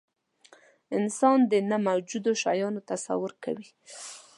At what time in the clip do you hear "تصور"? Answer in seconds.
2.91-3.31